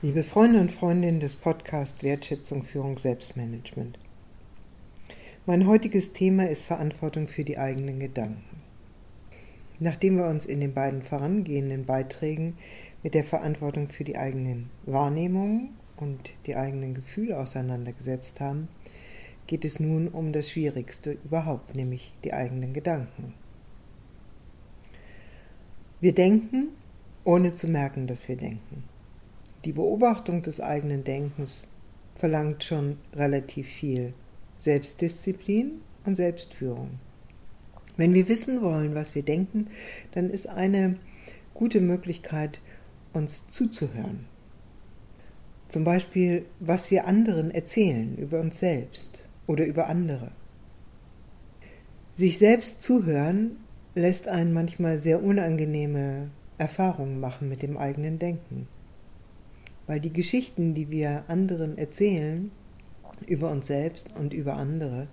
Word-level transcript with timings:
Liebe 0.00 0.22
Freunde 0.22 0.60
und 0.60 0.70
Freundinnen 0.70 1.18
des 1.18 1.34
Podcasts 1.34 2.04
Wertschätzung, 2.04 2.62
Führung, 2.62 2.98
Selbstmanagement. 2.98 3.98
Mein 5.44 5.66
heutiges 5.66 6.12
Thema 6.12 6.48
ist 6.48 6.62
Verantwortung 6.62 7.26
für 7.26 7.42
die 7.42 7.58
eigenen 7.58 7.98
Gedanken. 7.98 8.62
Nachdem 9.80 10.18
wir 10.18 10.28
uns 10.28 10.46
in 10.46 10.60
den 10.60 10.72
beiden 10.72 11.02
vorangehenden 11.02 11.84
Beiträgen 11.84 12.56
mit 13.02 13.14
der 13.14 13.24
Verantwortung 13.24 13.88
für 13.88 14.04
die 14.04 14.16
eigenen 14.16 14.70
Wahrnehmungen 14.86 15.70
und 15.96 16.30
die 16.46 16.54
eigenen 16.54 16.94
Gefühle 16.94 17.36
auseinandergesetzt 17.36 18.40
haben, 18.40 18.68
geht 19.48 19.64
es 19.64 19.80
nun 19.80 20.06
um 20.06 20.32
das 20.32 20.48
Schwierigste 20.48 21.18
überhaupt, 21.24 21.74
nämlich 21.74 22.12
die 22.22 22.32
eigenen 22.32 22.72
Gedanken. 22.72 23.34
Wir 26.00 26.14
denken, 26.14 26.68
ohne 27.24 27.54
zu 27.54 27.66
merken, 27.66 28.06
dass 28.06 28.28
wir 28.28 28.36
denken. 28.36 28.84
Die 29.68 29.74
Beobachtung 29.74 30.42
des 30.42 30.62
eigenen 30.62 31.04
Denkens 31.04 31.64
verlangt 32.14 32.64
schon 32.64 32.96
relativ 33.14 33.68
viel 33.68 34.14
Selbstdisziplin 34.56 35.82
und 36.06 36.16
Selbstführung. 36.16 36.92
Wenn 37.98 38.14
wir 38.14 38.28
wissen 38.28 38.62
wollen, 38.62 38.94
was 38.94 39.14
wir 39.14 39.22
denken, 39.22 39.66
dann 40.12 40.30
ist 40.30 40.48
eine 40.48 40.96
gute 41.52 41.82
Möglichkeit, 41.82 42.62
uns 43.12 43.46
zuzuhören. 43.48 44.24
Zum 45.68 45.84
Beispiel, 45.84 46.46
was 46.60 46.90
wir 46.90 47.06
anderen 47.06 47.50
erzählen 47.50 48.16
über 48.16 48.40
uns 48.40 48.60
selbst 48.60 49.22
oder 49.46 49.66
über 49.66 49.88
andere. 49.88 50.30
Sich 52.14 52.38
selbst 52.38 52.80
zuhören 52.80 53.58
lässt 53.94 54.28
einen 54.28 54.54
manchmal 54.54 54.96
sehr 54.96 55.22
unangenehme 55.22 56.30
Erfahrungen 56.56 57.20
machen 57.20 57.50
mit 57.50 57.60
dem 57.60 57.76
eigenen 57.76 58.18
Denken 58.18 58.66
weil 59.88 59.98
die 59.98 60.12
Geschichten, 60.12 60.74
die 60.74 60.90
wir 60.90 61.24
anderen 61.26 61.76
erzählen, 61.76 62.52
über 63.26 63.50
uns 63.50 63.66
selbst 63.66 64.14
und 64.14 64.32
über 64.32 64.56
andere, 64.56 65.08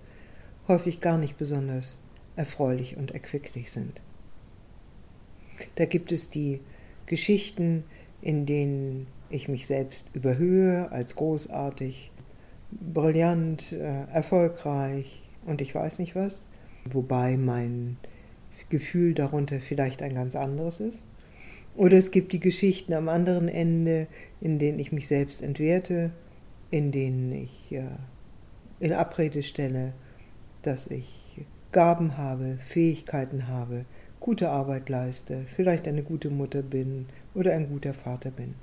häufig 0.67 1.01
gar 1.01 1.17
nicht 1.17 1.37
besonders 1.37 1.97
erfreulich 2.35 2.97
und 2.97 3.11
erquicklich 3.11 3.71
sind. 3.71 4.01
Da 5.75 5.85
gibt 5.85 6.11
es 6.11 6.29
die 6.29 6.59
Geschichten, 7.05 7.85
in 8.21 8.45
denen 8.45 9.07
ich 9.29 9.47
mich 9.47 9.65
selbst 9.65 10.13
überhöhe 10.13 10.91
als 10.91 11.15
großartig, 11.15 12.11
brillant, 12.71 13.71
äh, 13.71 14.03
erfolgreich 14.11 15.23
und 15.45 15.61
ich 15.61 15.73
weiß 15.73 15.99
nicht 15.99 16.15
was, 16.15 16.49
wobei 16.83 17.37
mein 17.37 17.97
Gefühl 18.69 19.13
darunter 19.13 19.61
vielleicht 19.61 20.01
ein 20.01 20.15
ganz 20.15 20.35
anderes 20.35 20.81
ist. 20.81 21.05
Oder 21.75 21.97
es 21.97 22.11
gibt 22.11 22.31
die 22.31 22.39
Geschichten 22.39 22.93
am 22.93 23.09
anderen 23.09 23.49
Ende, 23.49 24.07
in 24.39 24.59
denen 24.59 24.79
ich 24.79 24.91
mich 24.91 25.07
selbst 25.07 25.41
entwerte, 25.41 26.11
in 26.71 26.91
denen 26.91 27.31
ich 27.33 27.77
in 28.79 28.93
Abrede 28.93 29.43
stelle, 29.43 29.93
dass 30.61 30.87
ich 30.87 31.41
Gaben 31.71 32.17
habe, 32.17 32.57
Fähigkeiten 32.61 33.49
habe, 33.49 33.85
gute 34.21 34.49
Arbeit 34.49 34.87
leiste, 34.87 35.43
vielleicht 35.55 35.87
eine 35.87 36.01
gute 36.01 36.29
Mutter 36.29 36.61
bin 36.61 37.07
oder 37.33 37.53
ein 37.53 37.67
guter 37.67 37.93
Vater 37.93 38.31
bin. 38.31 38.55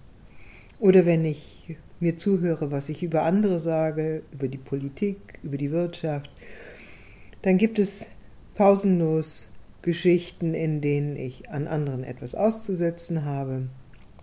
Oder 0.80 1.04
wenn 1.04 1.24
ich 1.24 1.76
mir 2.00 2.16
zuhöre, 2.16 2.70
was 2.70 2.88
ich 2.88 3.02
über 3.02 3.22
andere 3.22 3.58
sage, 3.58 4.22
über 4.32 4.48
die 4.48 4.58
Politik, 4.58 5.38
über 5.42 5.58
die 5.58 5.70
Wirtschaft, 5.70 6.30
dann 7.42 7.58
gibt 7.58 7.78
es 7.78 8.08
pausenlos 8.54 9.51
Geschichten, 9.82 10.54
in 10.54 10.80
denen 10.80 11.16
ich 11.16 11.50
an 11.50 11.66
anderen 11.66 12.04
etwas 12.04 12.34
auszusetzen 12.34 13.24
habe, 13.24 13.68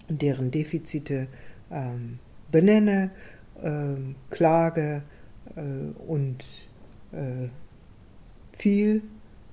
deren 0.07 0.51
Defizite 0.51 1.27
ähm, 1.71 2.19
benenne, 2.51 3.11
ähm, 3.61 4.15
klage 4.29 5.03
äh, 5.55 5.61
und 6.07 6.43
äh, 7.11 7.49
viel 8.53 9.03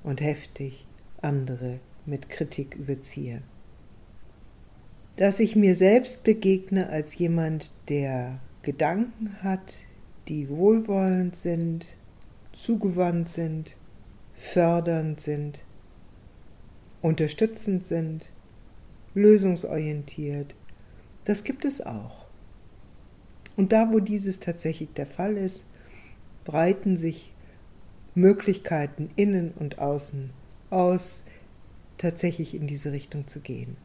und 0.02 0.20
heftig 0.20 0.86
andere 1.20 1.80
mit 2.06 2.28
Kritik 2.28 2.76
überziehe. 2.76 3.42
Dass 5.16 5.40
ich 5.40 5.56
mir 5.56 5.74
selbst 5.74 6.24
begegne 6.24 6.88
als 6.88 7.16
jemand, 7.18 7.72
der 7.88 8.38
Gedanken 8.62 9.42
hat, 9.42 9.86
die 10.28 10.48
wohlwollend 10.48 11.36
sind, 11.36 11.86
zugewandt 12.52 13.28
sind, 13.28 13.76
fördernd 14.34 15.20
sind, 15.20 15.65
unterstützend 17.06 17.86
sind, 17.86 18.32
lösungsorientiert. 19.14 20.56
Das 21.24 21.44
gibt 21.44 21.64
es 21.64 21.80
auch. 21.80 22.26
Und 23.56 23.70
da, 23.70 23.92
wo 23.92 24.00
dieses 24.00 24.40
tatsächlich 24.40 24.92
der 24.94 25.06
Fall 25.06 25.36
ist, 25.36 25.66
breiten 26.44 26.96
sich 26.96 27.32
Möglichkeiten 28.16 29.10
innen 29.14 29.52
und 29.52 29.78
außen 29.78 30.30
aus, 30.70 31.26
tatsächlich 31.96 32.56
in 32.56 32.66
diese 32.66 32.90
Richtung 32.90 33.28
zu 33.28 33.38
gehen. 33.38 33.76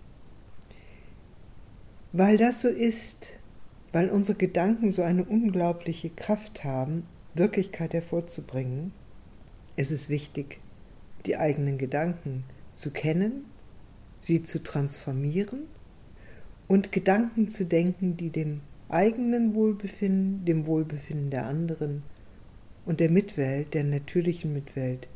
Weil 2.14 2.38
das 2.38 2.62
so 2.62 2.70
ist, 2.70 3.34
weil 3.92 4.10
unsere 4.10 4.36
Gedanken 4.36 4.90
so 4.90 5.04
eine 5.04 5.26
unglaubliche 5.26 6.10
Kraft 6.10 6.64
haben, 6.64 7.04
Wirklichkeit 7.36 7.94
hervorzubringen, 7.94 8.94
ist 9.76 9.92
es 9.92 10.10
wichtig, 10.10 10.60
die 11.28 11.38
eigenen 11.38 11.78
Gedanken 11.78 12.46
zu 12.82 12.92
kennen, 12.92 13.46
sie 14.20 14.44
zu 14.44 14.64
transformieren 14.64 15.68
und 16.68 16.92
Gedanken 16.92 17.48
zu 17.48 17.66
denken, 17.66 18.18
die 18.18 18.32
dem 18.32 18.62
eigenen 18.90 19.54
Wohlbefinden, 19.54 20.46
dem 20.46 20.66
Wohlbefinden 20.66 21.30
der 21.30 21.46
anderen 21.46 22.02
und 22.86 23.00
der 23.00 23.12
Mitwelt, 23.12 23.74
der 23.76 23.84
natürlichen 23.84 24.52
Mitwelt, 24.52 25.08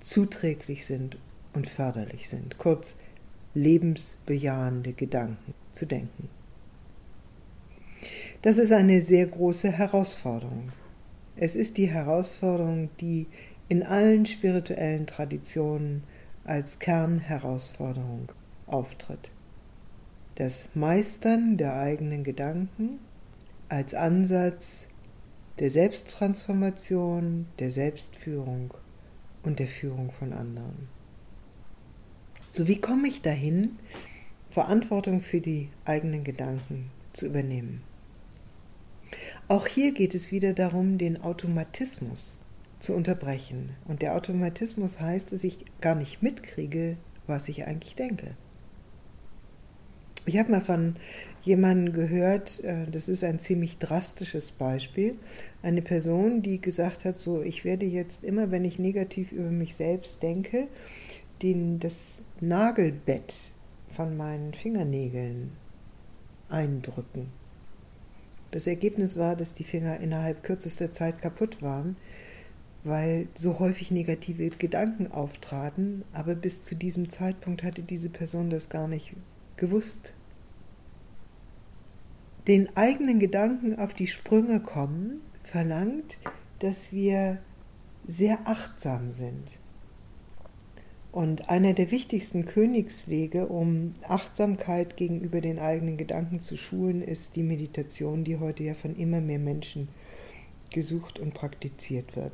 zuträglich 0.00 0.84
sind 0.84 1.16
und 1.54 1.68
förderlich 1.68 2.28
sind. 2.28 2.58
Kurz 2.58 2.98
lebensbejahende 3.54 4.92
Gedanken 4.92 5.54
zu 5.72 5.86
denken. 5.86 6.28
Das 8.42 8.58
ist 8.58 8.72
eine 8.72 9.00
sehr 9.00 9.26
große 9.26 9.70
Herausforderung. 9.70 10.72
Es 11.36 11.54
ist 11.54 11.78
die 11.78 11.86
Herausforderung, 11.86 12.90
die 13.00 13.28
in 13.68 13.84
allen 13.84 14.26
spirituellen 14.26 15.06
Traditionen 15.06 16.02
als 16.44 16.78
Kernherausforderung 16.78 18.30
auftritt. 18.66 19.30
Das 20.34 20.68
Meistern 20.74 21.56
der 21.56 21.76
eigenen 21.76 22.24
Gedanken 22.24 22.98
als 23.68 23.94
Ansatz 23.94 24.88
der 25.58 25.70
Selbsttransformation, 25.70 27.46
der 27.58 27.70
Selbstführung 27.70 28.74
und 29.42 29.58
der 29.58 29.68
Führung 29.68 30.10
von 30.10 30.32
anderen. 30.32 30.88
So 32.50 32.68
wie 32.68 32.80
komme 32.80 33.08
ich 33.08 33.22
dahin, 33.22 33.78
Verantwortung 34.50 35.20
für 35.20 35.40
die 35.40 35.70
eigenen 35.84 36.24
Gedanken 36.24 36.90
zu 37.12 37.26
übernehmen? 37.26 37.82
Auch 39.48 39.66
hier 39.66 39.92
geht 39.92 40.14
es 40.14 40.32
wieder 40.32 40.52
darum, 40.52 40.98
den 40.98 41.22
Automatismus 41.22 42.41
zu 42.82 42.94
unterbrechen. 42.94 43.70
Und 43.86 44.02
der 44.02 44.16
Automatismus 44.16 45.00
heißt, 45.00 45.32
dass 45.32 45.44
ich 45.44 45.58
gar 45.80 45.94
nicht 45.94 46.22
mitkriege, 46.22 46.96
was 47.26 47.48
ich 47.48 47.64
eigentlich 47.64 47.94
denke. 47.94 48.36
Ich 50.26 50.38
habe 50.38 50.50
mal 50.50 50.60
von 50.60 50.96
jemandem 51.42 51.94
gehört, 51.94 52.62
äh, 52.62 52.86
das 52.90 53.08
ist 53.08 53.24
ein 53.24 53.40
ziemlich 53.40 53.78
drastisches 53.78 54.52
Beispiel, 54.52 55.16
eine 55.62 55.82
Person, 55.82 56.42
die 56.42 56.60
gesagt 56.60 57.04
hat, 57.04 57.16
so, 57.16 57.42
ich 57.42 57.64
werde 57.64 57.86
jetzt 57.86 58.24
immer, 58.24 58.50
wenn 58.50 58.64
ich 58.64 58.78
negativ 58.78 59.32
über 59.32 59.50
mich 59.50 59.74
selbst 59.74 60.22
denke, 60.22 60.68
den, 61.42 61.80
das 61.80 62.24
Nagelbett 62.40 63.34
von 63.90 64.16
meinen 64.16 64.54
Fingernägeln 64.54 65.52
eindrücken. 66.48 67.28
Das 68.52 68.66
Ergebnis 68.66 69.16
war, 69.16 69.34
dass 69.34 69.54
die 69.54 69.64
Finger 69.64 69.98
innerhalb 70.00 70.42
kürzester 70.42 70.92
Zeit 70.92 71.20
kaputt 71.20 71.62
waren, 71.62 71.96
weil 72.84 73.28
so 73.34 73.58
häufig 73.58 73.90
negative 73.90 74.50
Gedanken 74.50 75.10
auftraten, 75.10 76.04
aber 76.12 76.34
bis 76.34 76.62
zu 76.62 76.74
diesem 76.74 77.10
Zeitpunkt 77.10 77.62
hatte 77.62 77.82
diese 77.82 78.10
Person 78.10 78.50
das 78.50 78.68
gar 78.68 78.88
nicht 78.88 79.14
gewusst. 79.56 80.14
Den 82.48 82.76
eigenen 82.76 83.20
Gedanken 83.20 83.78
auf 83.78 83.94
die 83.94 84.08
Sprünge 84.08 84.60
kommen 84.60 85.20
verlangt, 85.44 86.18
dass 86.58 86.92
wir 86.92 87.38
sehr 88.06 88.48
achtsam 88.48 89.12
sind. 89.12 89.44
Und 91.12 91.50
einer 91.50 91.74
der 91.74 91.90
wichtigsten 91.90 92.46
Königswege, 92.46 93.46
um 93.46 93.92
Achtsamkeit 94.08 94.96
gegenüber 94.96 95.40
den 95.40 95.58
eigenen 95.58 95.98
Gedanken 95.98 96.40
zu 96.40 96.56
schulen, 96.56 97.02
ist 97.02 97.36
die 97.36 97.42
Meditation, 97.42 98.24
die 98.24 98.38
heute 98.38 98.64
ja 98.64 98.74
von 98.74 98.96
immer 98.96 99.20
mehr 99.20 99.38
Menschen 99.38 99.88
gesucht 100.70 101.18
und 101.18 101.34
praktiziert 101.34 102.16
wird. 102.16 102.32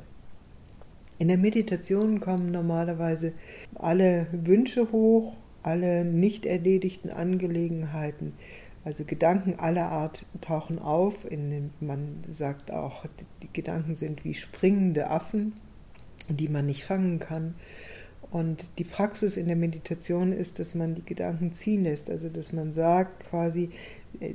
In 1.19 1.27
der 1.27 1.37
Meditation 1.37 2.21
kommen 2.21 2.49
normalerweise 2.49 3.33
alle 3.75 4.27
Wünsche 4.31 4.93
hoch, 4.93 5.33
alle 5.61 6.05
nicht 6.05 6.45
erledigten 6.45 7.09
Angelegenheiten 7.09 8.33
Also 8.85 9.03
Gedanken 9.03 9.55
aller 9.59 9.89
Art 9.89 10.25
tauchen 10.39 10.79
auf. 10.79 11.29
In, 11.29 11.71
man 11.81 12.23
sagt 12.29 12.71
auch, 12.71 13.05
die 13.43 13.49
Gedanken 13.51 13.95
sind 13.95 14.23
wie 14.23 14.33
springende 14.33 15.09
Affen, 15.09 15.53
die 16.29 16.47
man 16.47 16.65
nicht 16.65 16.85
fangen 16.85 17.19
kann. 17.19 17.55
Und 18.31 18.69
die 18.77 18.85
Praxis 18.85 19.35
in 19.35 19.47
der 19.47 19.57
Meditation 19.57 20.31
ist, 20.31 20.59
dass 20.59 20.73
man 20.73 20.95
die 20.95 21.03
Gedanken 21.03 21.53
ziehen 21.53 21.83
lässt. 21.83 22.09
Also 22.09 22.29
dass 22.29 22.53
man 22.53 22.71
sagt 22.71 23.25
quasi, 23.25 23.71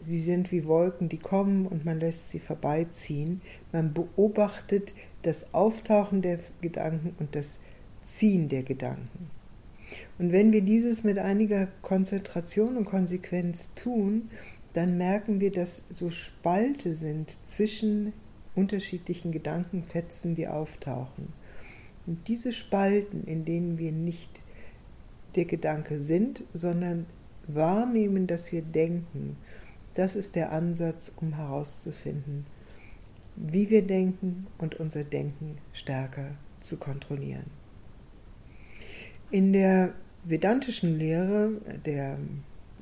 sie 0.02 0.20
sind 0.20 0.52
wie 0.52 0.66
Wolken, 0.66 1.08
die 1.08 1.18
kommen 1.18 1.66
und 1.66 1.86
man 1.86 1.98
lässt 1.98 2.28
sie 2.28 2.40
vorbeiziehen. 2.40 3.40
Man 3.72 3.94
beobachtet 3.94 4.92
das 5.26 5.52
Auftauchen 5.54 6.22
der 6.22 6.38
Gedanken 6.60 7.14
und 7.18 7.34
das 7.34 7.58
Ziehen 8.04 8.48
der 8.48 8.62
Gedanken. 8.62 9.30
Und 10.18 10.32
wenn 10.32 10.52
wir 10.52 10.62
dieses 10.62 11.04
mit 11.04 11.18
einiger 11.18 11.68
Konzentration 11.82 12.76
und 12.76 12.84
Konsequenz 12.84 13.74
tun, 13.74 14.30
dann 14.72 14.96
merken 14.96 15.40
wir, 15.40 15.52
dass 15.52 15.84
so 15.88 16.10
Spalte 16.10 16.94
sind 16.94 17.36
zwischen 17.46 18.12
unterschiedlichen 18.54 19.32
Gedankenfetzen, 19.32 20.34
die 20.34 20.48
auftauchen. 20.48 21.32
Und 22.06 22.28
diese 22.28 22.52
Spalten, 22.52 23.24
in 23.26 23.44
denen 23.44 23.78
wir 23.78 23.92
nicht 23.92 24.42
der 25.36 25.44
Gedanke 25.44 25.98
sind, 25.98 26.42
sondern 26.52 27.06
wahrnehmen, 27.46 28.26
dass 28.26 28.52
wir 28.52 28.62
denken, 28.62 29.36
das 29.94 30.16
ist 30.16 30.36
der 30.36 30.52
Ansatz, 30.52 31.12
um 31.20 31.34
herauszufinden, 31.34 32.46
wie 33.36 33.70
wir 33.70 33.82
denken 33.82 34.46
und 34.58 34.76
unser 34.76 35.04
Denken 35.04 35.58
stärker 35.72 36.32
zu 36.60 36.76
kontrollieren. 36.76 37.50
In 39.30 39.52
der 39.52 39.94
vedantischen 40.24 40.98
Lehre, 40.98 41.52
der 41.84 42.18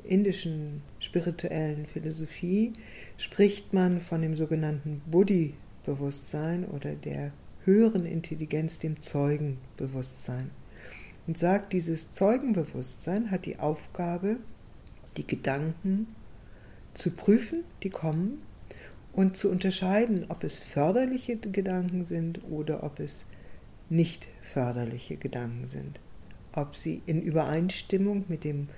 indischen 0.05 0.83
spirituellen 0.99 1.87
Philosophie, 1.87 2.73
spricht 3.17 3.73
man 3.73 4.01
von 4.01 4.23
dem 4.23 4.37
sogenannten 4.37 5.01
Buddhi-Bewusstsein 5.07 6.65
oder 6.67 6.95
der 6.95 7.33
höheren 7.65 8.07
Intelligenz, 8.07 8.79
dem 8.79 9.01
Zeugenbewusstsein. 9.01 10.51
Und 11.27 11.39
sagt, 11.39 11.73
dieses 11.73 12.11
Zeugenbewusstsein 12.11 13.31
hat 13.31 13.47
die 13.47 13.61
Aufgabe, 13.61 14.39
die 15.17 15.27
Gedanken 15.27 16.09
zu 16.95 17.13
prüfen, 17.13 17.63
die 17.83 17.91
kommen, 17.91 18.43
und 19.13 19.37
zu 19.37 19.51
unterscheiden, 19.51 20.27
ob 20.29 20.45
es 20.45 20.59
förderliche 20.59 21.37
Gedanken 21.37 22.05
sind 22.05 22.43
oder 22.51 22.83
ob 22.83 23.01
es 23.01 23.27
nicht 23.89 24.29
förderliche 24.41 25.17
Gedanken 25.17 25.67
sind 25.67 26.01
ob 26.53 26.77
sie 26.77 27.03
in 27.07 27.23
Übereinstimmung 27.23 28.25
mit 28.29 28.45
dem 28.45 28.69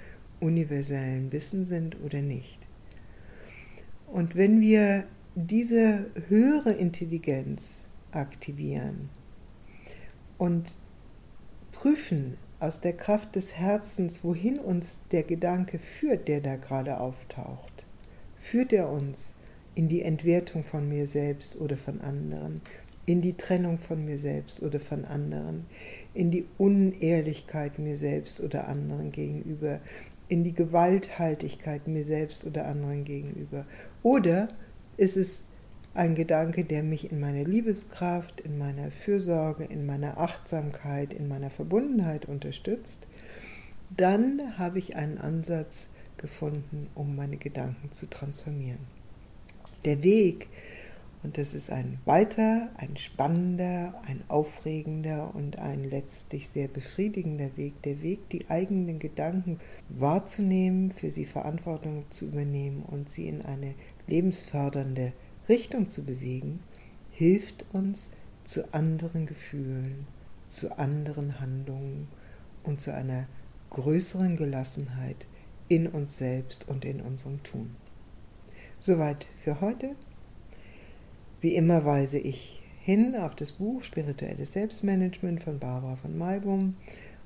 universellen 0.40 1.32
Wissen 1.32 1.66
sind 1.66 2.00
oder 2.02 2.22
nicht. 2.22 2.60
Und 4.06 4.36
wenn 4.36 4.60
wir 4.60 5.04
diese 5.34 6.10
höhere 6.28 6.72
Intelligenz 6.72 7.88
aktivieren 8.12 9.10
und 10.38 10.76
prüfen 11.72 12.36
aus 12.60 12.80
der 12.80 12.92
Kraft 12.92 13.34
des 13.34 13.56
Herzens, 13.56 14.22
wohin 14.22 14.58
uns 14.58 15.00
der 15.10 15.24
Gedanke 15.24 15.78
führt, 15.78 16.28
der 16.28 16.40
da 16.40 16.56
gerade 16.56 17.00
auftaucht, 17.00 17.84
führt 18.38 18.72
er 18.72 18.88
uns 18.88 19.34
in 19.74 19.88
die 19.88 20.02
Entwertung 20.02 20.64
von 20.64 20.88
mir 20.88 21.06
selbst 21.06 21.60
oder 21.60 21.76
von 21.76 22.00
anderen, 22.00 22.60
in 23.06 23.20
die 23.20 23.36
Trennung 23.36 23.78
von 23.78 24.04
mir 24.04 24.18
selbst 24.18 24.62
oder 24.62 24.80
von 24.80 25.04
anderen, 25.04 25.66
in 26.14 26.30
die 26.30 26.46
Unehrlichkeit 26.58 27.78
mir 27.78 27.96
selbst 27.96 28.40
oder 28.40 28.68
anderen 28.68 29.12
gegenüber, 29.12 29.80
in 30.28 30.44
die 30.44 30.54
Gewalthaltigkeit 30.54 31.86
mir 31.86 32.04
selbst 32.04 32.46
oder 32.46 32.66
anderen 32.66 33.04
gegenüber. 33.04 33.66
Oder 34.02 34.48
ist 34.96 35.16
es 35.16 35.46
ein 35.92 36.14
Gedanke, 36.14 36.64
der 36.64 36.82
mich 36.82 37.12
in 37.12 37.20
meiner 37.20 37.44
Liebeskraft, 37.44 38.40
in 38.40 38.58
meiner 38.58 38.90
Fürsorge, 38.90 39.64
in 39.64 39.86
meiner 39.86 40.18
Achtsamkeit, 40.18 41.12
in 41.12 41.28
meiner 41.28 41.50
Verbundenheit 41.50 42.26
unterstützt, 42.26 43.06
dann 43.96 44.58
habe 44.58 44.78
ich 44.78 44.96
einen 44.96 45.18
Ansatz 45.18 45.88
gefunden, 46.16 46.88
um 46.94 47.14
meine 47.14 47.36
Gedanken 47.36 47.92
zu 47.92 48.08
transformieren. 48.08 48.80
Der 49.84 50.02
Weg, 50.02 50.48
und 51.22 51.36
das 51.36 51.52
ist 51.52 51.70
ein 51.70 51.98
weiter, 52.06 52.70
ein 52.78 52.96
spannender, 52.96 54.00
ein 54.06 54.22
aufregender 54.28 55.34
und 55.34 55.58
ein 55.58 55.84
letztlich 55.84 56.48
sehr 56.48 56.68
befriedigender 56.68 57.54
Weg. 57.58 57.82
Der 57.82 58.00
Weg, 58.00 58.30
die 58.30 58.48
eigenen 58.48 58.98
Gedanken 58.98 59.60
wahrzunehmen, 59.90 60.90
für 60.90 61.10
sie 61.10 61.26
Verantwortung 61.26 62.04
zu 62.08 62.26
übernehmen 62.26 62.82
und 62.82 63.10
sie 63.10 63.28
in 63.28 63.42
eine 63.42 63.74
lebensfördernde 64.06 65.12
Richtung 65.50 65.90
zu 65.90 66.04
bewegen, 66.06 66.60
hilft 67.10 67.66
uns 67.74 68.10
zu 68.46 68.72
anderen 68.72 69.26
Gefühlen, 69.26 70.06
zu 70.48 70.78
anderen 70.78 71.40
Handlungen 71.40 72.08
und 72.62 72.80
zu 72.80 72.94
einer 72.94 73.26
größeren 73.68 74.38
Gelassenheit 74.38 75.26
in 75.68 75.88
uns 75.88 76.16
selbst 76.16 76.68
und 76.68 76.86
in 76.86 77.02
unserem 77.02 77.42
Tun. 77.42 77.76
Soweit 78.86 79.26
für 79.42 79.62
heute. 79.62 79.96
Wie 81.40 81.54
immer 81.54 81.86
weise 81.86 82.18
ich 82.18 82.60
hin 82.82 83.16
auf 83.16 83.34
das 83.34 83.52
Buch 83.52 83.82
Spirituelles 83.82 84.52
Selbstmanagement 84.52 85.42
von 85.42 85.58
Barbara 85.58 85.96
von 85.96 86.18
Maibum 86.18 86.76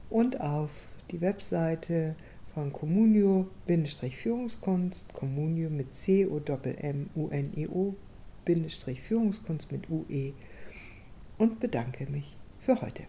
und 0.08 0.40
auf 0.40 0.70
die 1.10 1.20
Webseite 1.20 2.14
von 2.54 2.72
Communio-Führungskunst, 2.72 5.12
Communio 5.14 5.68
mit 5.68 5.96
C-O-M-M-U-N-I-O, 5.96 7.96
Führungskunst 9.08 9.72
mit 9.72 9.90
UE 9.90 10.34
und 11.38 11.58
bedanke 11.58 12.08
mich 12.08 12.36
für 12.60 12.80
heute. 12.80 13.02